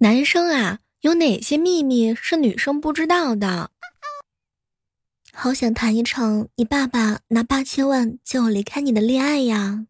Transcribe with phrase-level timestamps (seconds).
[0.00, 3.72] 男生啊，有哪些秘密是女生不知道的？
[5.32, 9.86] 好想谈一场你爸爸拿八千万叫我离开你的恋爱呀！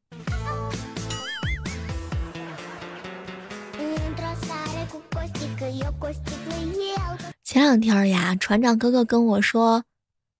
[7.44, 9.84] 前两天呀，船长哥哥跟我说：“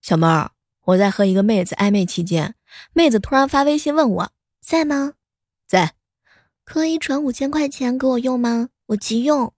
[0.00, 0.53] 小妹儿，
[0.86, 2.54] 我在和一个妹子暧昧期间，
[2.94, 4.30] 妹子突然发微信问我
[4.62, 5.12] 在吗？
[5.66, 5.93] 在，
[6.64, 8.71] 可以转五千块钱给我用吗？
[8.86, 9.53] 我急用。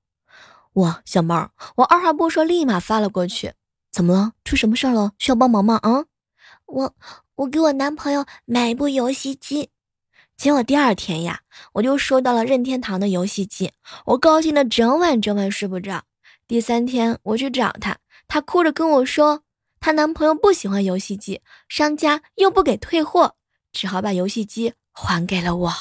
[0.74, 3.55] 哇，小妹儿，我二话不说，立马发了过去。
[3.91, 4.33] 怎么了？
[4.45, 5.12] 出什么事儿了？
[5.19, 5.80] 需要帮忙吗？
[5.83, 6.05] 啊，
[6.66, 6.95] 我
[7.34, 9.70] 我给我男朋友买一部游戏机，
[10.37, 11.41] 结果第二天呀，
[11.73, 13.73] 我就收到了任天堂的游戏机，
[14.06, 16.05] 我高兴的整晚整晚睡不着。”
[16.46, 17.98] 第三天我去找他，
[18.29, 19.43] 他哭着跟我说，
[19.80, 23.34] 她男朋友不喜欢游戏机，商家又不给退货，
[23.73, 25.73] 只好把游戏机还给了我。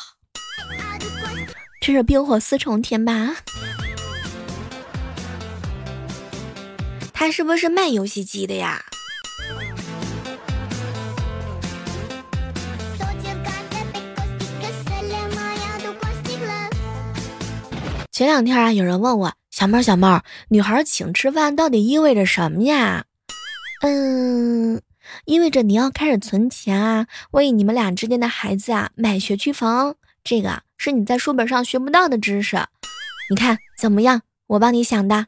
[1.81, 3.35] 这是冰火四重天吧？
[7.19, 8.81] 他是不是卖游戏机的呀？
[18.09, 19.33] 前两天啊，有人问我。
[19.51, 23.03] 小猫，小猫，女孩请吃饭到底意味着什么呀？
[23.81, 24.81] 嗯，
[25.25, 29.93] 意味着你要开始存钱啊，为你们俩之间的孩子啊买学区房。
[30.23, 32.55] 这个是你在书本上学不到的知识。
[33.29, 34.21] 你看怎么样？
[34.47, 35.25] 我帮你想的。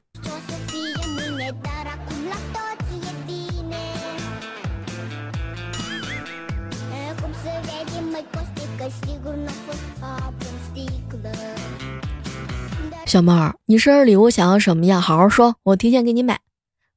[13.12, 15.02] 小妹儿，你生日礼物想要什么呀？
[15.02, 16.40] 好好说，我提前给你买。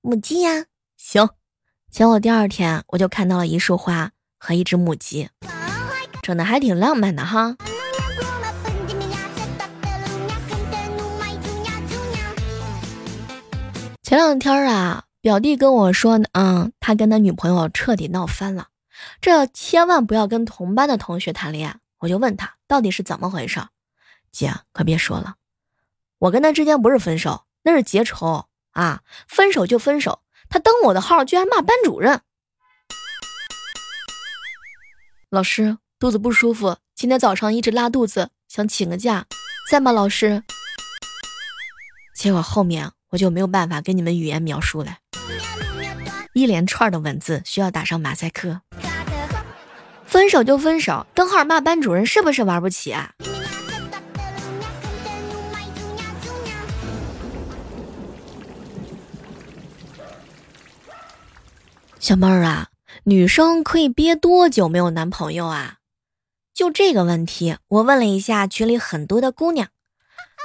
[0.01, 1.29] 母鸡呀，行。
[1.91, 5.29] 结果第二天我就看到了一束花和一只母鸡，
[6.23, 7.57] 整的还挺浪漫的哈。
[14.05, 18.69] 前两天啊，表弟跟我说，嗯，他跟他女朋友彻底闹翻了，
[19.21, 21.77] 这千万不要跟同班的同学谈恋爱。
[21.99, 23.61] 我就问他到底是怎么回事，
[24.31, 25.35] 姐可别说了。
[26.25, 29.03] 我跟他之间不是分手，那是结仇啊！
[29.29, 32.23] 分手就分手，他登我的号居然骂班主任。
[35.29, 39.27] 老师肚子不舒服，今天早上一直拉肚子，想请个假，
[39.71, 39.93] 在吗？
[39.93, 40.43] 老师。
[42.17, 44.97] 结果后面我就没有办法跟你们语言描述了，
[46.33, 48.63] 一连串的文字需要打上马赛克。
[50.07, 53.13] 分手就分手，登号骂班主任是不是玩不起啊？
[62.05, 62.69] 小妹儿啊，
[63.05, 65.77] 女生可以憋多久没有男朋友啊？
[66.53, 69.69] 就这个问题，我问了一下群里很多的姑娘，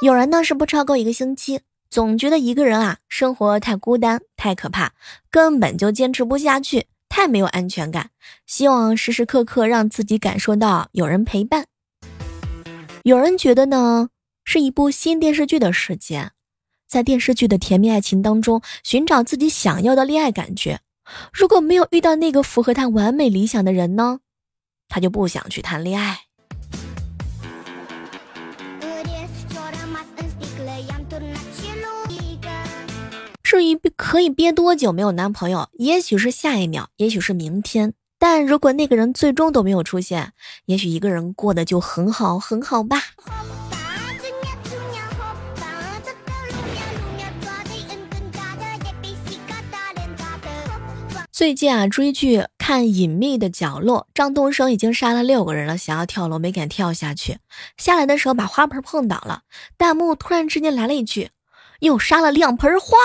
[0.01, 1.59] 有人呢是不超过一个星期，
[1.89, 4.93] 总觉得一个人啊生活太孤单太可怕，
[5.29, 8.11] 根本就坚持不下去，太没有安全感，
[8.45, 11.65] 希望时时刻刻让自己感受到有人陪伴。
[13.03, 14.07] 有人觉得呢
[14.45, 16.31] 是一部新电视剧的时间，
[16.87, 20.79] 在电视剧的甜蜜爱情当中寻找自己想要的恋爱感觉。
[21.31, 24.19] 如果没有遇到那个符合他完美理想的人呢，
[24.87, 26.19] 他就不想去谈恋爱。
[33.41, 37.93] 至于可以憋多久没有男朋友，也许是下一秒，也许是明天。
[38.19, 40.33] 但如果那个人最终都没有出现，
[40.65, 43.01] 也许一个人过得就很好很好吧。
[51.39, 57.37] 最近啊，追剧看《隐秘的角落》，张东升已经杀了六个人了，想要跳楼没敢跳下去，
[57.77, 59.43] 下来的时候把花盆碰倒了。
[59.77, 61.29] 弹幕突然之间来了一句
[61.79, 62.97] ：“又杀了两盆花。”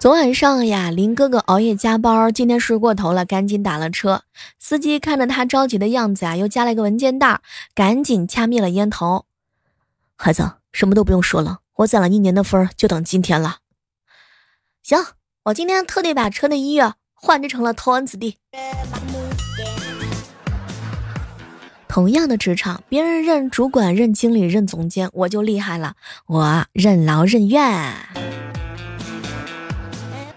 [0.00, 4.24] 昨晚上呀，林哥哥熬夜加班，今天睡过头了，赶紧打了车。
[4.58, 7.40] 司机看着他着急的样子啊，又加了一个文件袋，
[7.72, 9.26] 赶紧掐灭了烟头。
[10.16, 11.60] 孩子，什么都不用说了。
[11.82, 13.58] 我攒了一年的分，就等今天了。
[14.82, 14.98] 行，
[15.44, 18.36] 我今天特地把车内音乐换成了《投恩子弟》。
[21.88, 25.96] 同样的职场，别人任主管、任经理、任总监，我就厉害了，
[26.26, 27.94] 我任劳任怨。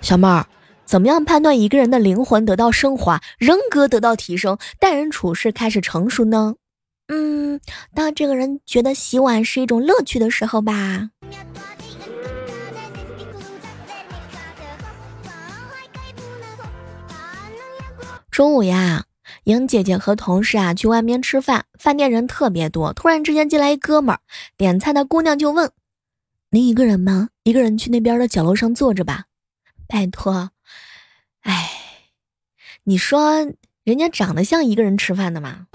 [0.01, 0.47] 小妹儿，
[0.83, 6.55] 怎么样判断一个人的灵魂得到升华，人格得到提升，待人处事开始成熟呢？
[7.07, 7.61] 嗯，
[7.93, 11.11] 当这个人觉得洗碗是一种乐趣的时候吧。
[18.31, 19.05] 中午呀，
[19.45, 22.91] 莹姐姐和同事啊去外面吃饭，饭店人特别多。
[22.91, 24.19] 突然之间进来一哥们儿，
[24.57, 25.71] 点菜的姑娘就问
[26.51, 27.29] ：“您一个人吗？
[27.43, 29.27] 一个人去那边的角落上坐着吧。”
[29.87, 30.51] 拜托，
[31.43, 31.71] 哎，
[32.83, 33.35] 你说
[33.85, 35.67] 人家长得像一个人吃饭的吗？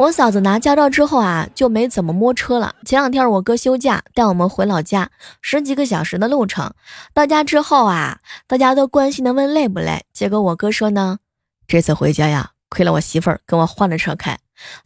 [0.00, 2.74] 我嫂子拿驾照之后啊，就没怎么摸车了。
[2.86, 5.10] 前两天我哥休假，带我们回老家，
[5.42, 6.72] 十几个小时的路程。
[7.12, 10.06] 到家之后啊，大家都关心的问累不累。
[10.10, 11.18] 结果我哥说呢，
[11.66, 14.38] 这次回家呀，亏了我媳妇儿跟我换了车开。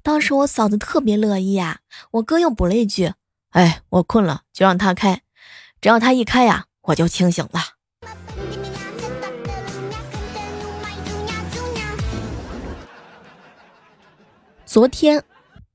[0.03, 1.79] 当时我嫂子特别乐意呀，
[2.11, 3.13] 我哥又补了一句，
[3.51, 5.23] 哎，我困了就让他开，
[5.81, 7.61] 只要他一开呀，我就清醒了。
[14.75, 15.23] 昨天，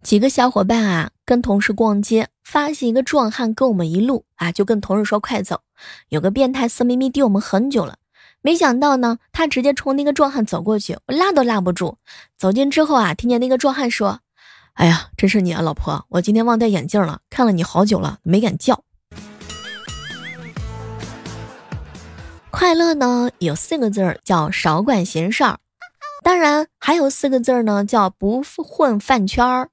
[0.04, 5.62] 几个小伙伴啊跟同事逛街，发现一个壮汉跟我们一路啊，就跟同事说快走。
[6.10, 7.96] 有个变态色眯眯盯我们很久了，
[8.42, 11.98] 没想到呢，他直接冲那个壮汉走过去，我拉都拉不住。
[12.38, 14.20] 走近之后啊，听见那个壮汉说
[14.76, 18.84] ：“哎呀，真是你啊，老婆，我今天忘戴眼镜了，看了你好久了，没敢叫。”
[22.52, 25.58] 快乐呢有四个字儿，叫少管闲事儿。
[26.30, 29.70] 当然，还有四个字儿呢，叫不混饭圈儿。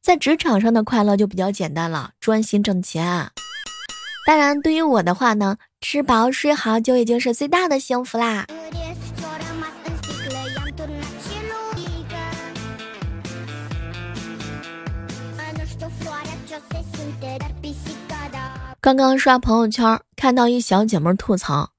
[0.00, 3.32] 在职场上的快乐就比较简单了，专心挣钱。
[4.24, 8.46] 当然，对于我的话呢，吃饱睡好就已经是最大的幸福啦。
[18.80, 21.70] 刚刚刷朋友圈，看到一小姐妹吐槽。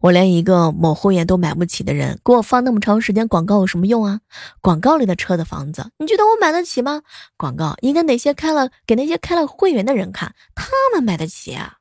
[0.00, 4.20] 我连一个某会员都买不起的人，给我放那么长时间广告有什么用啊？
[4.62, 7.02] 广告里的车的房子，你觉得我买得起吗？
[7.36, 11.74] 广告应该哪些开了给那些开了会员的人看，他们买得起啊？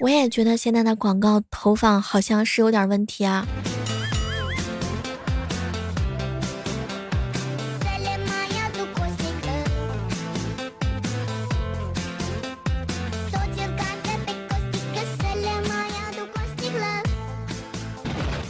[0.00, 3.46] 我也觉得现在的广告投放好像是有点问题啊。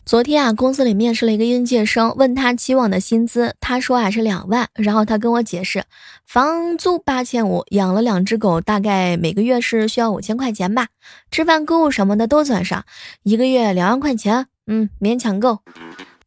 [0.06, 4.68] 昨天啊，公司里面试了一个应届生，问他期望的薪资，他说啊是两万。
[4.74, 5.84] 然后他跟我解释，
[6.26, 10.88] 房租八千五，养了两只狗，大概每个月是需要五千块钱吧，
[11.30, 12.84] 吃饭购物什么的都算上，
[13.22, 15.60] 一个月两万块钱，嗯，勉强够。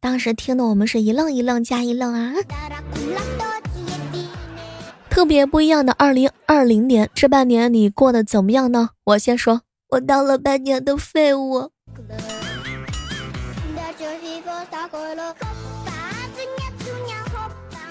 [0.00, 2.34] 当时听得我们是一愣一愣加一愣啊。
[5.08, 8.90] 特别不一样的二零二零年，这半年你过得怎么样呢？
[9.04, 11.70] 我先说，我当了半年的废物。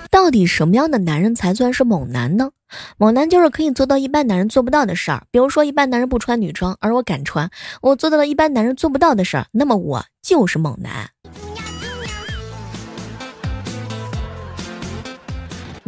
[0.09, 2.51] 到底什么样的男人才算是猛男呢？
[2.97, 7.49] 猛男就是可以做到一般男人做不到的事儿，比如说一般男人不穿女装，而我敢穿，
[7.81, 11.09] 我做到了一般男人做不到的事儿，那么我就是猛男。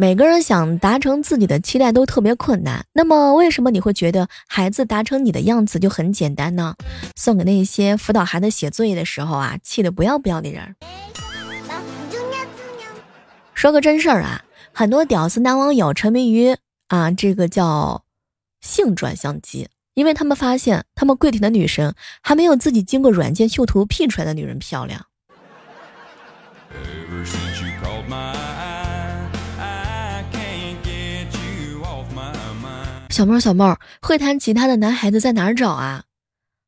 [0.00, 6.74] 每个人想达成自己的期待都特别困难，那么为什么你会觉得孩子达成你的样子就很简单呢？
[7.16, 10.74] 送给那些辅导孩子写作业的时候啊，气得不要不要的人。
[13.52, 14.42] 说个真事儿啊，
[14.72, 16.56] 很多屌丝男网友沉迷于
[16.88, 18.02] 啊这个叫
[18.62, 25.08] 性转相机，因为他们发现他们跪舔的女神还没有自己经过软件修图 P 出来的女人漂亮。
[33.10, 36.04] 小妹儿，小妹儿，会弹吉他的男孩子在哪儿找啊？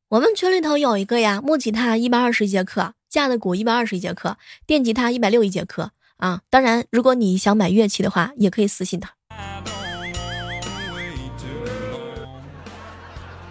[0.08, 6.40] 我们群里头有一个呀，木吉他一百二十一节课，架子鼓一百二十一节课，电吉他一百六一节课啊。
[6.50, 9.14] 当然，如果你想买乐器的话，也可以私信他。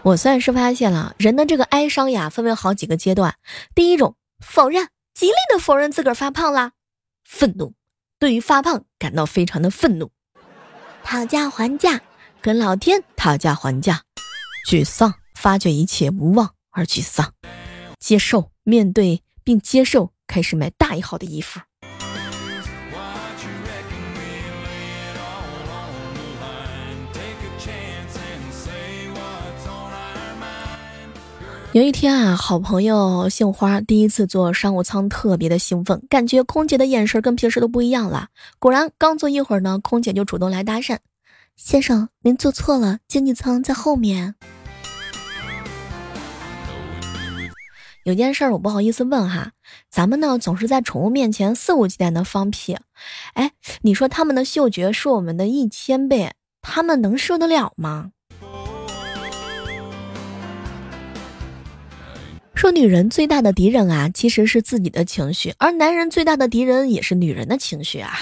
[0.03, 3.35] 我算是发现了，人的这个哀伤呀，分为好几个阶段。
[3.73, 6.73] 第一种，否认，极力的否认自个儿发胖啦，
[7.23, 7.73] 愤怒，
[8.19, 10.11] 对于发胖感到非常的愤怒，
[11.03, 12.01] 讨价还价。
[12.43, 14.01] 跟老天讨价还价，
[14.67, 17.33] 沮丧，发觉一切无望而沮丧，
[17.99, 21.59] 接受，面对并接受，开始买大一号的衣服。
[31.73, 38.29] 有一天啊，好朋友杏花第一次坐商务舱，特别的兴奋，感觉空姐的眼神跟平时都不一样了。
[38.57, 40.97] 果然，刚坐一会儿呢，空姐就主动来搭讪。
[41.63, 44.33] 先生，您坐错了，经济舱在后面。
[48.03, 49.51] 有件事儿我不好意思问哈，
[49.87, 52.77] 咱们呢总是在宠物面前肆无忌惮的放屁，
[53.35, 53.51] 哎，
[53.83, 56.31] 你说他们的嗅觉是我们的一千倍，
[56.63, 58.09] 他们能受得了吗？
[62.55, 68.19] 说女人最大的敌人啊，其实是自己的情绪，而男人最大的敌人也是女人的情绪啊。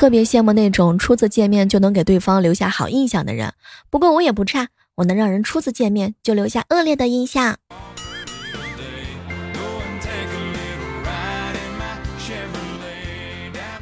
[0.00, 3.52] 特别羡慕那种初次见面就能给对方留下好印象的人。
[3.90, 7.58] 不过我也不差，我能让人初次见面就留下恶劣的印象。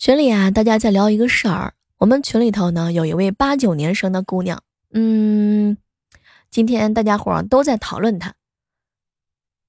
[0.01, 1.75] 群里啊，大家在聊一个事儿。
[1.99, 4.61] 我们群里头呢，有一位八九年生的姑娘，
[4.93, 5.77] 嗯，
[6.51, 8.35] 今天大家伙都在讨论她。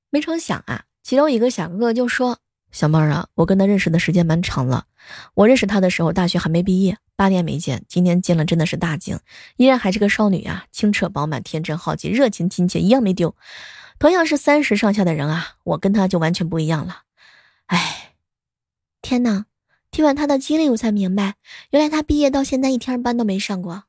[0.09, 2.39] 没成想啊，其中一个小哥哥就说。
[2.71, 4.85] 小妹儿啊，我跟他认识的时间蛮长了。
[5.33, 9.19] 我认识他的时候，大学还没毕业，八年没见，今天见了真的是大惊，
[9.57, 13.35] 依然还是个少女啊，清澈饱满、天真好奇、热情亲切，一样没丢。
[13.97, 17.03] 同样是三十上下的人啊，我跟他就完全不一样了。
[17.65, 18.13] 哎，
[19.01, 19.45] 天哪！
[19.91, 21.33] 听完他的经历，我才明白，
[21.71, 23.85] 原来他毕业到现在一天班都没上过。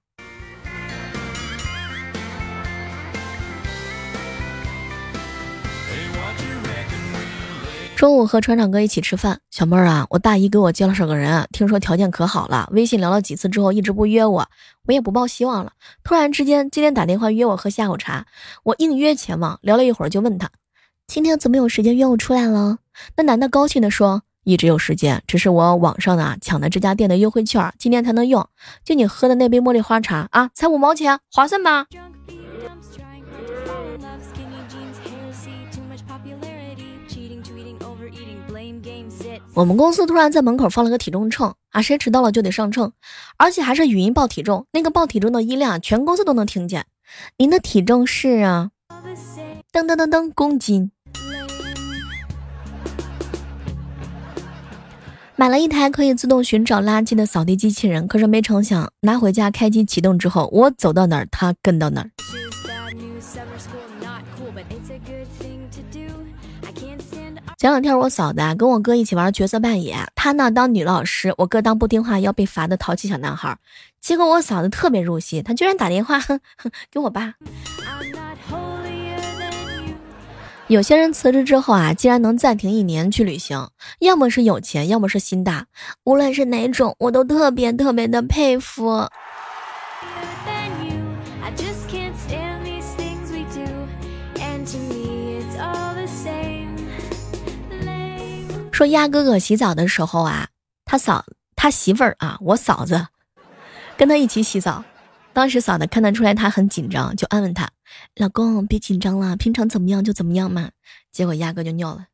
[8.00, 12.66] 中午和船长哥一起吃饭，小妹儿啊，我大姨给我介绍个人，听说条件可好了。
[12.72, 14.48] 微信聊了几次之后，一直不约我，
[14.86, 15.72] 我也不抱希望了。
[16.02, 18.24] 突然之间，今天打电话约我喝下午茶，
[18.62, 19.58] 我应约前往。
[19.60, 20.48] 聊了一会儿，就问他，
[21.06, 22.78] 今天怎么有时间约我出来了？
[23.16, 28.48] 那男的高兴的说，一直有时间，只是我网上啊抢的这家店的优惠券，今天才能用。
[28.82, 31.84] 就你喝的那杯茉莉花茶啊，才五毛钱，划算吧？
[39.52, 42.92] 我们公司突然在门口放了个体重秤啊，谁迟到了就得上秤，
[43.36, 46.86] 而且还是语音报体重，那个报体重的音量全公司都能听见。
[47.36, 48.70] 您的体重是啊，
[49.72, 50.92] 噔噔噔噔公斤。
[55.34, 62.10] 买了一台可以自动寻找垃圾的扫地机器人，可是没成想拿回家开机启动之后，我走到哪儿它跟到哪儿。
[67.60, 73.54] 前两天我嫂子啊跟我哥一起玩角色扮演，他呢当女老师，我哥当不听话要被罚的淘气小男孩。
[74.00, 76.18] 结果我嫂子特别入戏，她居然打电话
[76.90, 77.34] 给我爸。
[80.68, 85.66] 有些人辞职之后啊，竟然能暂停一年去旅行，要么是有钱，要么是心大。
[86.04, 89.06] 无论是哪种，我都特别特别的佩服。
[98.80, 100.48] 说鸭哥哥洗澡的时候啊，
[100.86, 101.22] 他嫂
[101.54, 103.06] 他媳妇儿啊，我嫂子
[103.98, 104.82] 跟他一起洗澡。
[105.34, 107.68] 当时嫂子看得出来他很紧张，就安慰他
[108.16, 110.70] ：“老公别紧张了，平常怎么样就怎么样嘛。”
[111.12, 112.06] 结果鸭哥就尿了。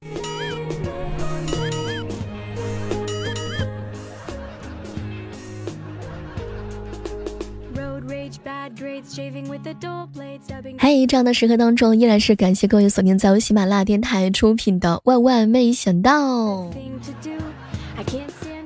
[10.79, 16.63] 嘿，这样的时刻当中，依然是感谢各位锁定在由喜马拉雅电台出品的《万万没想到》。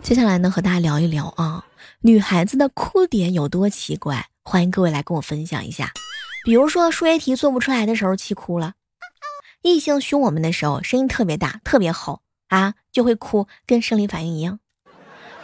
[0.02, 1.64] 接下来呢，和大家聊一聊啊，
[2.00, 4.26] 女孩子的哭点有多奇怪？
[4.42, 5.92] 欢迎各位来跟我分享一下。
[6.44, 8.72] 比如说数学题做不出来的时候气哭了，
[9.62, 14.58] 异性凶我们的时候声音特别大、特别吼啊，就会哭，跟生理反应一样。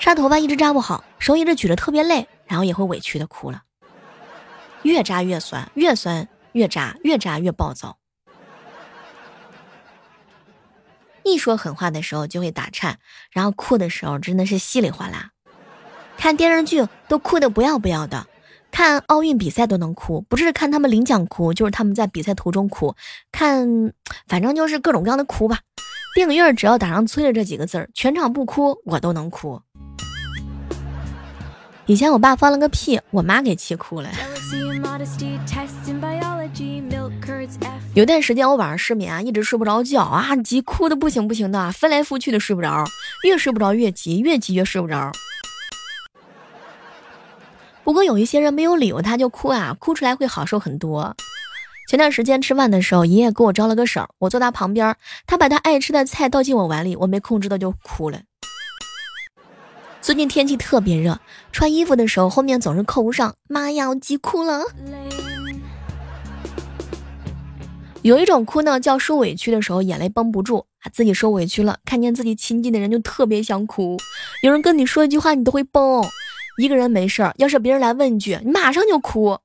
[0.01, 3.63] 扎头发一直扎不好，手一直举着特别累，然后也会委屈的哭了。
[4.83, 7.97] 越扎越酸，越酸越扎，越扎越暴躁。
[11.25, 12.99] 一说狠话的时候就会打颤，
[13.33, 15.31] 然后哭的时候真的是稀里哗啦。
[16.17, 18.27] 看电视剧都哭的不要不要的，
[18.71, 22.95] 看奥运比赛都能哭，不是看他们领奖哭，就是他们在比赛途中哭。
[23.33, 23.93] 看，
[24.29, 25.59] 反正就是各种各样的哭吧。
[26.15, 29.61] 电影院只要打上“催了”这几个字儿，全场不哭我都能哭。
[31.87, 34.09] 以前我爸放了个屁，我妈给气哭了。
[37.95, 42.85] 有段时间我晚上失眠啊，一直睡不着觉啊，急哭的不行不行的，翻来覆去的睡不着，
[43.25, 45.11] 越睡不着越急，越急越睡不着。
[47.83, 51.17] 不过有一些人没有理由他就哭啊，哭出来会好受很多。
[51.89, 58.21] 前段时间吃饭的时候，爷爷给我招了个手，我坐他旁边，他把他爱吃的菜倒进我碗里，我没控制的就哭了。
[60.01, 61.19] 最近天气特别热，
[61.51, 64.63] 穿衣服的时候后面总是扣不上，妈呀，我急哭了。
[68.03, 73.97] 有一种哭呢，叫受委屈的时候眼泪绷不住，自己受委屈了，看见自己亲近的人就特别想哭。
[74.43, 76.05] 有人跟你说一句话，你都会崩。
[76.59, 79.39] 一个人没事儿，要是别人来问一句，你马上就哭。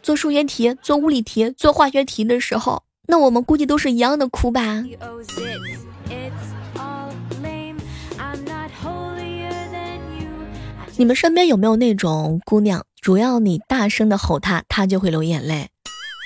[0.00, 4.82] 做数学题、做物理题、做化学题的时候，那我们估计都是一样的哭吧。
[11.00, 15.70] 你们身边有没有那种姑娘，主要你大声的吼她，她就会流眼泪，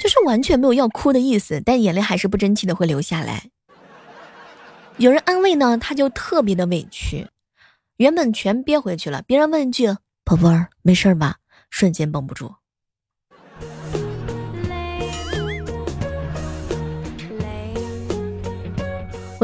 [0.02, 3.50] 就是完全没有要哭的意思，但眼泪还是不争气的会流下来。
[4.96, 7.28] 有人安慰呢，她就特别的委屈，
[7.98, 9.94] 原本全憋回去了，别人问一句
[10.26, 11.36] “宝贝儿，没事吧”，
[11.70, 12.52] 瞬间绷不住。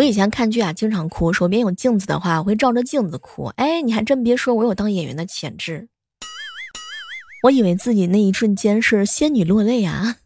[0.00, 1.30] 我以前看剧啊，经常哭。
[1.30, 3.44] 手边有镜子的话，我会照着镜子哭。
[3.56, 5.88] 哎，你还真别说，我有当演员的潜质。
[7.42, 10.16] 我以为自己那一瞬间是仙女落泪啊。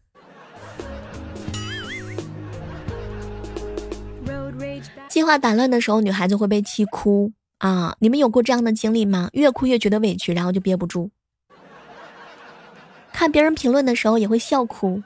[5.10, 7.96] 计划打乱的时候，女孩子会被气哭啊。
[7.98, 9.28] 你们有过这样的经历吗？
[9.32, 11.10] 越哭越觉得委屈，然后就憋不住。
[13.12, 15.02] 看别人评论的时候也会笑哭，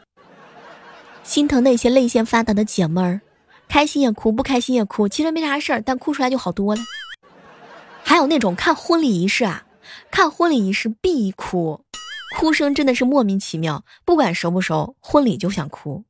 [1.23, 3.23] 心疼那些泪腺发达的姐妹儿。
[3.69, 6.83] 开心也哭，不开心也哭，其实没啥事儿，但哭出来就好多了。
[8.03, 9.65] 还有那种看婚礼仪式啊，
[10.11, 11.83] 看婚礼仪式必哭，
[12.37, 16.05] 哭声真的是莫名其妙，不管熟不熟，婚礼就想哭。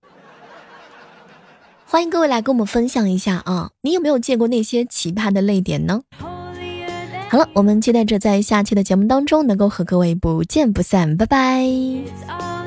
[1.85, 6.03] 欢迎各位来跟我们分享一下啊，你有没有见过那些奇葩的泪点呢？
[7.31, 12.58] 好了，我们期待着在下期的节目当中能够和各位不见不散，拜拜。